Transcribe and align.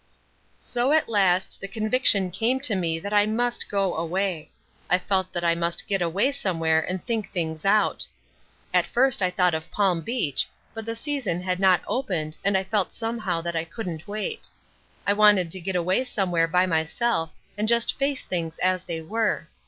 So 0.59 0.93
at 0.93 1.09
last 1.09 1.61
the 1.61 1.67
conviction 1.67 2.31
came 2.31 2.59
to 2.61 2.73
me 2.75 2.97
that 2.97 3.13
I 3.13 3.27
must 3.27 3.69
go 3.69 3.93
away. 3.95 4.49
I 4.89 4.97
felt 4.97 5.31
that 5.31 5.43
I 5.43 5.53
must 5.53 5.85
get 5.85 6.01
away 6.01 6.31
somewhere 6.31 6.81
and 6.81 7.05
think 7.05 7.29
things 7.29 7.65
out. 7.65 8.07
At 8.73 8.87
first 8.87 9.21
I 9.21 9.29
thought 9.29 9.53
of 9.53 9.69
Palm 9.69 10.01
Beach, 10.01 10.47
but 10.73 10.85
the 10.87 10.95
season 10.95 11.41
had 11.43 11.59
not 11.59 11.81
opened 11.85 12.37
and 12.43 12.57
I 12.57 12.63
felt 12.63 12.93
somehow 12.93 13.41
that 13.41 13.55
I 13.55 13.63
couldn't 13.63 14.07
wait. 14.07 14.49
I 15.05 15.13
wanted 15.13 15.51
to 15.51 15.61
get 15.61 15.75
away 15.75 16.03
somewhere 16.03 16.47
by 16.47 16.65
myself 16.65 17.29
and 17.55 17.67
just 17.67 17.95
face 17.99 18.23
things 18.23 18.57
as 18.57 18.85
they 18.85 19.01
were. 19.01 19.49